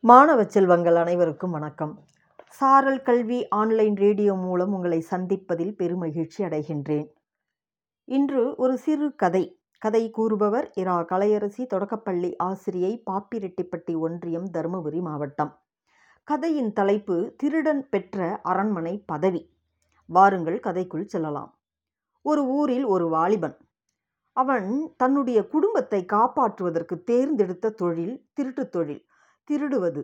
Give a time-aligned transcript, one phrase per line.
[0.00, 2.04] மாணவ செல்வங்கள் அனைவருக்கும் வணக்கம்.
[2.50, 7.08] சாரல் கல்வி ஆன்லைன் ரேடியோ மூலம் உங்களை சந்திப்பதில் பெருமகிழ்ச்சி அடைகின்றேன்.
[8.04, 9.60] இன்று ஒரு சிறு கதை.
[9.78, 15.58] கதை கூறுபவர் இரா கலையரசி தொடக்கப்பள்ளி ஆசிரியை பாப்பிரெட்டிப்பட்டி ஒன்றியம் தருமபுரி மாவட்டம்.
[16.24, 19.56] கதையின் தலைப்பு திருடன் பெற்ற அரண்மனை பதவி.
[20.06, 21.58] வாருங்கள் கதைக்குள் செல்லலாம்.
[22.22, 23.56] ஒரு ஊரில் ஒரு வாலிபன்.
[24.32, 29.07] அவன் தன்னுடைய குடும்பத்தை காப்பாற்றுவதற்கு தேர்ந்தெடுத்த தொழில் திருட்டுத் தொழில்.
[29.50, 30.02] திருடுவது.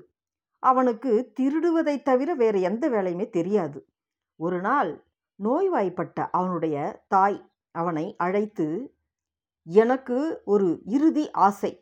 [0.59, 3.87] அவனுக்கு திருடுவதை தவிர வேறு எந்த வேலையுமே தெரியாது.
[4.37, 5.07] ஒரு நாள்
[5.41, 7.39] நோய்வாய்ப்பட்ட அவனுடைய தாய்
[7.71, 8.67] அவனை அழைத்து
[9.67, 11.73] எனக்கு ஒரு இறுதி ஆசை.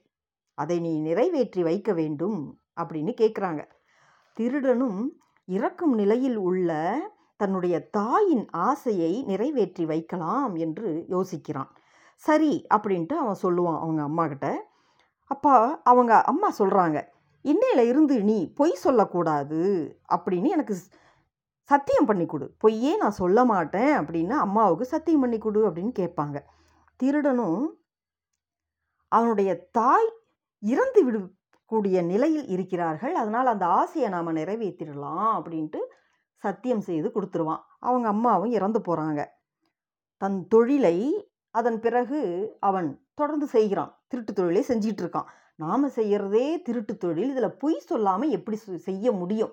[0.55, 3.63] அதை நீ நிறைவேற்றி வைக்க வேண்டும் அப்படின்னு கேட்குறாங்க
[4.37, 5.01] திருடனும்
[5.49, 6.71] இறக்கும் நிலையில் உள்ள
[7.37, 11.71] தன்னுடைய தாயின் ஆசையை நிறைவேற்றி வைக்கலாம் என்று யோசிக்கிறான்.
[12.17, 14.49] சரி அப்படின்ட்டு அவன் சொல்லுவான் அவங்க அம்மா கிட்ட
[15.31, 16.99] அப்பா அவங்க அம்மா சொல்கிறாங்க
[17.45, 19.61] இன்னையில இருந்து நீ பொய் சொல்லக்கூடாது
[20.15, 20.75] அப்படின்னு எனக்கு
[21.69, 22.47] சத்தியம் பண்ணி கொடு.
[22.59, 26.39] பொய்யே நான் சொல்ல மாட்டேன் அப்படின்னு அம்மாவுக்கு சத்தியம் பண்ணி கொடு அப்படின்னு கேட்பாங்க.
[27.01, 27.63] திருடனும்
[29.09, 30.09] அவனுடைய தாய்
[30.63, 33.15] இறந்து விடக்கூடிய நிலையில் இருக்கிறார்கள்.
[33.15, 35.81] அதனால் அந்த ஆசையை நாம் நிறைவேற்றிடலாம் அப்படின்ட்டு
[36.43, 37.63] சத்தியம் செய்து கொடுத்துருவான்.
[37.79, 39.21] அவங்க அம்மாவும் இறந்து போகிறாங்க
[40.23, 40.97] தன் தொழிலை
[41.55, 42.21] அதன் பிறகு
[42.61, 43.91] அவன் தொடர்ந்து செய்கிறான்.
[44.09, 45.29] திருட்டு தொழிலை செஞ்சிகிட்டு இருக்கான்.
[45.57, 47.31] நாம் செய்கிறதே திருட்டு தொழில்.
[47.31, 49.53] இதில் பொய் சொல்லாமல் எப்படி செய்ய முடியும்?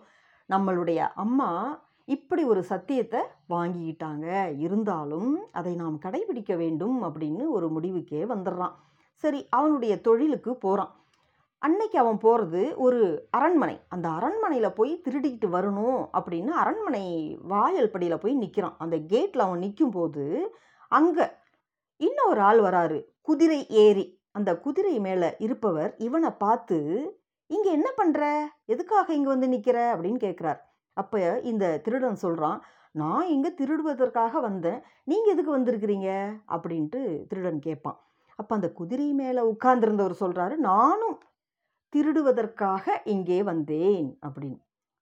[0.49, 3.19] நம்மளுடைய அம்மா இப்படி ஒரு சத்தியத்தை
[3.49, 4.55] வாங்கிக்கிட்டாங்க.
[4.57, 8.75] இருந்தாலும் அதை நாம் கடைபிடிக்க வேண்டும் அப்படின்னு ஒரு முடிவுக்கே வந்துடுறான்.
[9.13, 10.93] சரி அவனுடைய தொழிலுக்கு போகிறான்
[11.59, 13.79] அன்னைக்கு அவன் போகிறது ஒரு அரண்மனை.
[13.89, 19.91] அந்த அரண்மனையில் போய் திருடிக்கிட்டு வரணும் அப்படின்னு அரண்மனை வாயல் படியில் போய் நிற்கிறான் அந்த கேட்டில் அவன் நிற்கும்
[19.91, 20.55] போது
[20.87, 21.25] அங்கே
[21.97, 23.05] இன்னொரு ஆள் வராரு.
[23.21, 24.18] குதிரை ஏறி.
[24.39, 26.79] அந்த குதிரை மேலே இருப்பவர் இவனை பார்த்து
[27.49, 28.23] இங்கே என்ன பண்ணுற
[28.73, 30.59] எதுக்காக இங்கே வந்து நிற்கிற அப்படின்னு கேட்குறார்
[30.97, 32.59] அப்போ இந்த திருடன் சொல்கிறான்
[32.99, 34.79] நான் இங்கே திருடுவதற்காக வந்தேன்.
[35.09, 36.09] நீங்கள் எதுக்கு வந்திருக்கிறீங்க?
[36.55, 36.99] அப்படின்ட்டு
[37.31, 37.97] திருடன் கேட்பான்.
[38.39, 41.17] அப்போ அந்த குதிரை மேலே உட்கார்ந்துருந்தவர் சொல்கிறாரு நானும்
[41.93, 44.09] திருடுவதற்காக இங்கே வந்தேன்.
[44.27, 44.59] அப்படின்னு.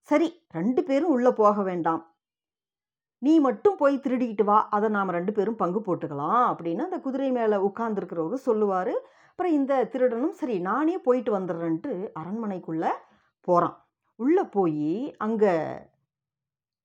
[0.08, 2.02] சரி ரெண்டு பேரும் உள்ளே போக வேண்டாம்.
[3.22, 7.56] நீ மட்டும் போய் திருடிக்கிட்டு வா அதை நாம் ரெண்டு பேரும் பங்கு போட்டுக்கலாம் அப்படின்னு அந்த குதிரை மேலே
[7.68, 8.94] உட்கார்ந்துருக்கிறவரு சொல்லுவார்.
[9.38, 11.90] அப்புறம் இந்த திருடனும் சரி நானே போயிட்டு வந்துடுறேன்ட்டு
[12.20, 12.88] அரண்மனைக்குள்ளே
[13.48, 13.76] போகிறான்
[14.18, 15.52] உள்ளே போய் அங்கே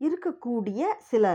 [0.01, 1.25] இருக்கக்கூடிய சில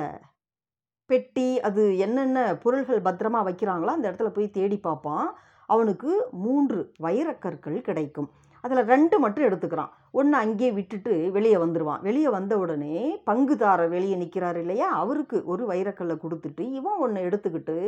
[1.10, 5.26] பெட்டி அது என்னென்ன பொருள்கள் பத்திரமா வைக்கிறாங்களோ அந்த இடத்துல போய் தேடி பார்ப்பான்.
[5.68, 6.12] அவனுக்கு
[6.44, 8.30] மூன்று வைரக்கற்கள் கிடைக்கும்.
[8.64, 9.92] அதில் ரெண்டு மட்டும் எடுத்துக்கிறான்.
[10.12, 12.96] ஒன்று அங்கேயே விட்டுட்டு வெளியே வந்துடுவான் வெளியே வந்த உடனே
[13.26, 14.90] பங்குதாரர் வெளியே நிற்கிறார் இல்லையா?
[15.02, 17.78] அவருக்கு ஒரு வைரக்கல்லை கொடுத்துட்டு இவன் ஒன்று எடுத்துக்கிட்டு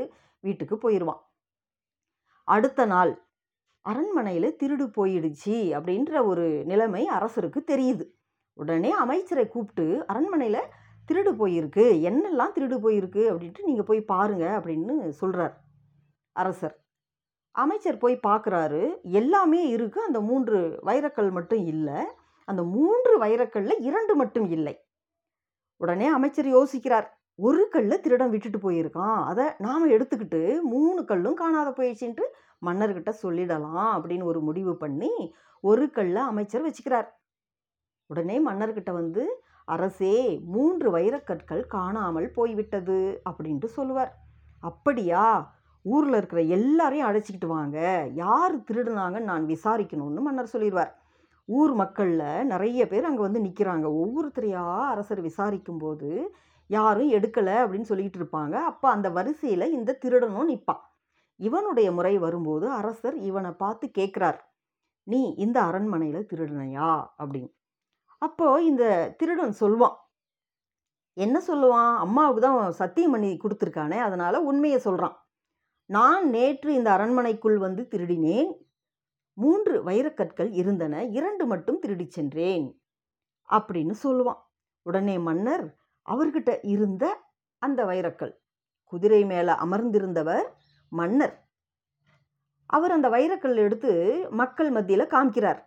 [0.44, 1.22] வீட்டுக்கு போயிடுவான்
[2.54, 3.12] அடுத்த நாள்
[3.84, 8.04] அரண்மனையில் திருடு போயிடுச்சு அப்படின்ற ஒரு நிலைமை அரசருக்கு தெரியுது.
[8.60, 10.70] உடனே அமைச்சரை கூப்பிட்டு அரண்மனையில்
[11.08, 11.84] திருடு போயிருக்கு.
[12.08, 13.22] என்னெல்லாம் திருடு போயிருக்கு?
[13.32, 15.54] அப்படின்ட்டு நீங்கள் போய் பாருங்கள் அப்படின்னு சொல்கிறார்
[16.32, 16.76] அரசர்.
[17.54, 18.82] அமைச்சர் போய் பார்க்குறாரு
[19.20, 22.00] எல்லாமே இருக்குது அந்த மூன்று வைரக்கல் மட்டும் இல்லை.
[22.48, 24.74] அந்த மூன்று வைரக்கல்ல இரண்டு மட்டும் இல்லை.
[25.82, 27.08] உடனே அமைச்சர் யோசிக்கிறார்.
[27.38, 29.18] ஒரு கல்லை திருடன் விட்டுட்டு போயிருக்கான்.
[29.24, 32.24] அதை நாம் எடுத்துக்கிட்டு மூணு கல்லும் காணாத போயிடுச்சுன்ட்டு
[32.66, 35.12] மன்னர்கிட்ட சொல்லிடலாம் அப்படின்னு ஒரு முடிவு பண்ணி
[35.64, 37.08] ஒரு கல்லை அமைச்சர் வச்சுக்கிறார்.
[38.06, 39.24] உடனே மன்னர்கிட்ட வந்து
[39.64, 44.12] அரசே மூன்று வைரக்கற்கள் காணாமல் போய்விட்டது அப்படின்ட்டு சொல்லுவார்.
[44.62, 45.24] அப்படியா?
[45.84, 47.78] ஊரில் இருக்கிற எல்லாரையும் அழைச்சிக்கிட்டு வாங்க.
[48.14, 50.92] யார் திருடுனாங்கன்னு நான் விசாரிக்கணும்னு மன்னர் சொல்லிடுவார்.
[51.48, 56.10] ஊர் மக்களில் நிறைய பேர் அங்கே வந்து நிற்கிறாங்க ஒவ்வொருத்தரையாக அரசர் விசாரிக்கும்போது
[56.70, 58.52] யாரும் எடுக்கலை அப்படின்னு சொல்லிக்கிட்டு இருப்பாங்க.
[58.52, 60.80] அப்போ அந்த வரிசையில் இந்த திருடனும் நிற்பான்
[61.36, 64.38] இவனுடைய முறை வரும்போது அரசர் இவனை பார்த்து கேட்குறார்.
[65.02, 67.06] நீ இந்த அரண்மனையில் திருடனையா?
[67.18, 67.54] அப்படின்னு.
[68.18, 69.96] அப்போது இந்த திருடன் சொல்வான்.
[71.12, 71.96] என்ன சொல்லுவான்?
[71.96, 75.26] அம்மாவுக்கு தான் சத்தியம் பண்ணி கொடுத்துருக்கானே அதனால் உண்மையை சொல்கிறான்
[75.86, 78.52] நான் நேற்று இந்த அரண்மனைக்குள் வந்து திருடினேன்.
[79.32, 81.04] மூன்று வைரக்கற்கள் இருந்தன.
[81.04, 82.82] இரண்டு மட்டும் திருடி சென்றேன்.
[83.50, 84.40] அப்படின்னு சொல்லுவான்.
[84.82, 87.04] உடனே மன்னர் அவர்கிட்ட இருந்த
[87.62, 88.32] அந்த வைரக்கல்.
[88.92, 90.46] குதிரை மேலே அமர்ந்திருந்தவர்
[90.92, 91.34] மன்னர்.
[92.70, 93.92] அவர் அந்த வைரக்கல் எடுத்து
[94.30, 95.60] மக்கள் மத்தியில் காமிக்கிறார்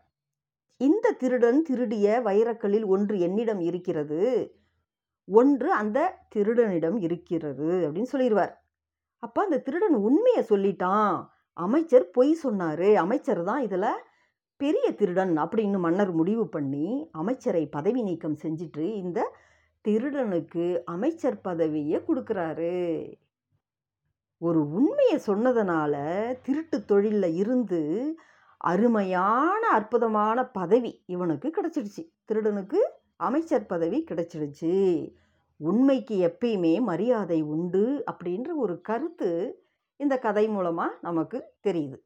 [0.82, 4.22] இந்த திருடன் திருடிய வைரக்கல்லில் ஒன்று என்னிடம் இருக்கிறது.
[5.28, 6.00] ஒன்று அந்த
[6.36, 8.54] திருடனிடம் இருக்கிறது அப்படின்னு சொல்லிடுவார்
[9.24, 11.14] அப்போ அந்த திருடன் உண்மையை சொல்லிட்டான்.
[11.58, 12.88] அமைச்சர் பொய் சொன்னார்.
[13.04, 14.04] அமைச்சர் தான் இதில்
[14.62, 19.20] பெரிய திருடன் அப்படின்னு மன்னர் முடிவு பண்ணி அமைச்சரை பதவி நீக்கம் செஞ்சுட்டு இந்த
[19.88, 23.14] திருடனுக்கு அமைச்சர் பதவியை கொடுக்குறாரு.
[24.38, 25.96] ஒரு உண்மையை சொன்னதுனால
[26.42, 28.16] திருட்டு தொழிலில் இருந்து
[28.58, 32.12] அருமையான அற்புதமான பதவி இவனுக்கு கிடச்சிடுச்சு.
[32.26, 32.80] திருடனுக்கு
[33.16, 34.76] அமைச்சர் பதவி கிடச்சிடுச்சு.
[35.58, 39.64] உண்மைக்கு எப்பயுமே மரியாதை உண்டு அப்படின்ற ஒரு கருத்து
[39.96, 42.00] இந்த கதை மூலமாக நமக்கு தெரியுது.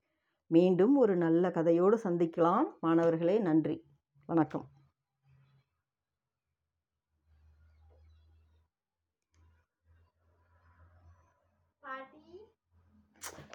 [0.47, 2.63] மீண்டும் ஒரு நல்ல கதையோடு சந்திக்கலாம்.
[2.79, 3.83] மாணவர்களே நன்றி.
[4.25, 4.67] வணக்கம்.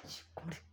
[0.03, 0.72] பாட்டி கும்பிடு.